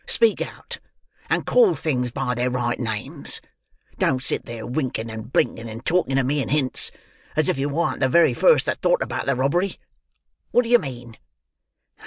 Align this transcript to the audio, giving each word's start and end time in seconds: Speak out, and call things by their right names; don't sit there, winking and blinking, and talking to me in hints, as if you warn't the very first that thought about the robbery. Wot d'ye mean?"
Speak 0.07 0.41
out, 0.41 0.79
and 1.29 1.45
call 1.45 1.75
things 1.75 2.09
by 2.09 2.33
their 2.33 2.49
right 2.49 2.79
names; 2.79 3.39
don't 3.99 4.23
sit 4.23 4.45
there, 4.45 4.65
winking 4.65 5.11
and 5.11 5.31
blinking, 5.31 5.69
and 5.69 5.85
talking 5.85 6.15
to 6.15 6.23
me 6.23 6.41
in 6.41 6.49
hints, 6.49 6.89
as 7.35 7.49
if 7.49 7.59
you 7.59 7.69
warn't 7.69 7.99
the 7.99 8.09
very 8.09 8.33
first 8.33 8.65
that 8.65 8.81
thought 8.81 9.03
about 9.03 9.27
the 9.27 9.35
robbery. 9.35 9.77
Wot 10.51 10.63
d'ye 10.63 10.79
mean?" 10.79 11.17